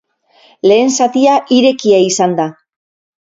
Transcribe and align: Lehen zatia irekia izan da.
Lehen 0.71 0.89
zatia 0.95 1.35
irekia 1.57 2.01
izan 2.07 2.33
da. 2.41 2.47